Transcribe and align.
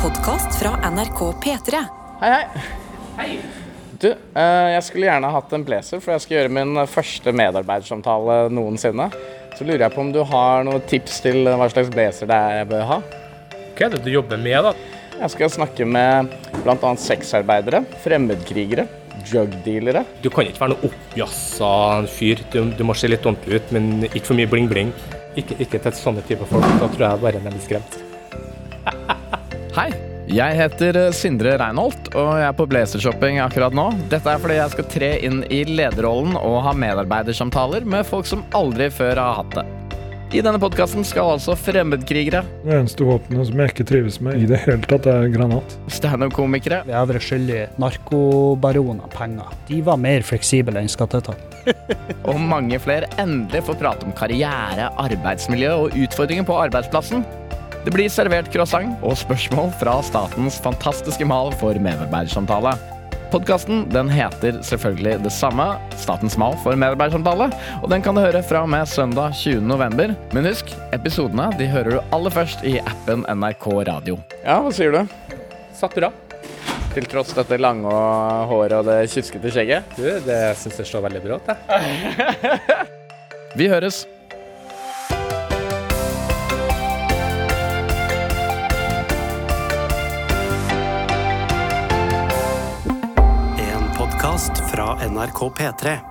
podkast 0.00 0.54
fra 0.56 0.90
NRK 0.90 1.18
P3. 1.44 1.80
Hei, 2.20 2.44
hei. 3.18 3.32
Du, 4.00 4.08
eh, 4.08 4.68
jeg 4.72 4.84
skulle 4.86 5.10
gjerne 5.10 5.28
hatt 5.34 5.52
en 5.52 5.64
blazer, 5.66 6.00
for 6.00 6.14
jeg 6.14 6.24
skal 6.24 6.36
gjøre 6.38 6.52
min 6.56 6.80
første 6.88 7.34
medarbeidersamtale 7.36 8.36
noensinne. 8.56 9.10
Så 9.58 9.66
lurer 9.68 9.84
jeg 9.84 9.92
på 9.92 10.00
om 10.00 10.14
du 10.14 10.22
har 10.24 10.64
noen 10.64 10.86
tips 10.88 11.20
til 11.26 11.44
hva 11.44 11.68
slags 11.68 11.92
blazer 11.92 12.30
det 12.32 12.40
er 12.46 12.56
jeg 12.62 12.70
bør 12.72 12.88
ha? 12.94 12.98
Hva 13.76 13.90
er 13.90 13.92
det 13.92 14.02
du 14.06 14.10
jobber 14.14 14.40
med, 14.40 14.70
da? 14.70 14.72
Jeg 15.20 15.34
skal 15.36 15.52
snakke 15.58 15.84
med 15.84 16.32
bl.a. 16.62 16.96
sexarbeidere, 17.04 17.84
fremmedkrigere, 18.00 18.88
drugdealere. 19.28 20.06
Du 20.24 20.32
kan 20.32 20.48
ikke 20.48 20.64
være 20.64 20.78
noe 20.78 20.88
oppjassa 20.88 21.72
fyr. 22.08 22.40
Du, 22.54 22.62
du 22.72 22.86
må 22.88 22.96
se 22.96 23.12
litt 23.12 23.28
ordentlig 23.28 23.60
ut, 23.60 23.76
men 23.76 24.06
ikke 24.08 24.30
for 24.32 24.40
mye 24.40 24.48
bling-bling. 24.48 24.96
Ikke, 25.36 25.60
ikke 25.60 25.84
til 25.84 26.00
sånne 26.00 26.24
typer 26.24 26.48
folk. 26.48 26.78
Da 26.80 26.88
tror 26.88 27.10
jeg 27.10 27.26
bare 27.28 27.44
er 27.44 27.50
litt 27.52 27.68
skremt. 27.68 28.04
Hei, 29.70 29.92
jeg 30.26 30.56
heter 30.58 30.96
eh, 30.98 31.12
Sindre 31.14 31.52
Reinholt, 31.60 32.08
og 32.18 32.30
jeg 32.40 32.42
er 32.48 32.54
på 32.58 32.64
blazershopping 32.66 33.36
akkurat 33.38 33.74
nå. 33.76 33.84
Dette 34.10 34.26
er 34.32 34.40
fordi 34.42 34.56
jeg 34.56 34.72
skal 34.72 34.86
tre 34.90 35.10
inn 35.28 35.36
i 35.46 35.60
lederrollen 35.68 36.34
og 36.34 36.56
ha 36.64 36.72
medarbeidersamtaler 36.74 37.86
med 37.86 38.02
folk 38.08 38.26
som 38.26 38.42
aldri 38.58 38.88
før 38.90 39.20
har 39.22 39.36
hatt 39.38 39.54
det. 39.60 39.64
I 40.34 40.42
denne 40.42 40.58
podkasten 40.62 41.06
skal 41.06 41.36
altså 41.36 41.54
fremmedkrigere, 41.58 42.42
Det 42.64 42.74
eneste 42.80 43.06
våpenet 43.06 43.46
som 43.46 43.62
jeg 43.62 43.72
ikke 43.72 43.86
trives 43.92 44.18
med 44.22 44.42
i 44.42 44.48
det 44.50 44.58
hele 44.64 44.82
tatt, 44.90 45.06
er 45.06 45.30
granat. 45.30 45.76
standup-komikere 45.86 46.82
Vi 46.88 46.94
har 46.94 47.06
vært 47.06 47.26
skyldig 47.28 47.60
narkobaroner 47.82 49.06
penger. 49.14 49.54
De 49.70 49.78
var 49.86 50.02
mer 50.02 50.26
fleksible 50.26 50.82
enn 50.82 50.90
skatteetaten. 50.90 51.46
og 52.30 52.42
mange 52.42 52.78
flere 52.82 53.06
endelig 53.22 53.62
får 53.70 53.78
prate 53.84 54.06
om 54.06 54.18
karriere, 54.18 54.90
arbeidsmiljø 54.98 55.76
og 55.84 56.00
utfordringer 56.08 56.46
på 56.50 56.58
arbeidsplassen. 56.58 57.22
Det 57.80 57.92
blir 57.94 58.10
servert 58.12 58.50
croissant 58.52 59.00
og 59.00 59.14
spørsmål 59.16 59.70
fra 59.80 59.94
statens 60.04 60.58
fantastiske 60.60 61.24
mal 61.24 61.48
for 61.56 61.78
medarbeidersamtale. 61.80 62.74
Podkasten 63.32 63.86
den 63.88 64.10
heter 64.12 64.58
selvfølgelig 64.66 65.22
det 65.24 65.32
samme, 65.32 65.64
Statens 65.96 66.36
mal 66.40 66.58
for 66.60 66.76
medarbeidersamtale, 66.76 67.46
og 67.80 67.88
den 67.92 68.04
kan 68.04 68.18
du 68.18 68.20
høre 68.20 68.42
fra 68.44 68.64
og 68.66 68.72
med 68.74 68.90
søndag 68.90 69.32
20. 69.38 69.62
november. 69.64 70.12
Men 70.36 70.50
husk, 70.50 70.74
episodene 70.92 71.48
de 71.56 71.70
hører 71.72 71.96
du 71.96 72.12
aller 72.12 72.36
først 72.36 72.66
i 72.68 72.76
appen 72.82 73.24
NRK 73.32 73.70
Radio. 73.88 74.20
Ja, 74.42 74.60
hva 74.60 74.74
sier 74.76 74.92
du? 74.92 75.02
Satt 75.78 75.96
bra. 75.96 76.12
Til 76.92 77.06
tross 77.08 77.32
dette 77.32 77.56
lange 77.62 77.96
håret 78.50 78.80
og 78.82 78.88
det 78.90 79.02
kjuskete 79.14 79.56
skjegget? 79.56 79.96
Du, 79.96 80.08
det 80.26 80.40
syns 80.60 80.82
jeg 80.82 80.90
står 80.90 81.08
veldig 81.08 81.28
bra 81.30 81.40
ut, 81.40 81.52
jeg. 81.54 82.88
Vi 83.60 83.72
høres! 83.72 84.04
Podkast 94.20 94.52
fra 94.72 95.08
NRK 95.08 95.40
P3. 95.40 96.09